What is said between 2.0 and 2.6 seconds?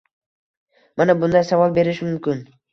mumkin: